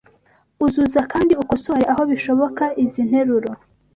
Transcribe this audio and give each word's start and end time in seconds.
Uzuza 0.65 1.01
kandi 1.11 1.33
ukosore 1.43 1.83
aho 1.91 2.01
bishoboka 2.11 2.63
izi 2.83 3.01
nteruro 3.07 3.49